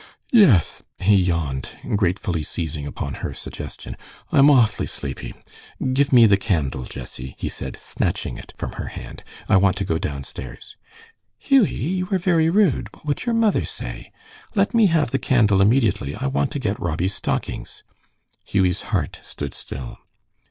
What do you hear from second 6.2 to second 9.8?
the candle, Jessie," he said, snatching it from her hand. "I want